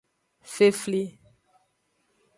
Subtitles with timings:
[0.53, 1.03] Fefli.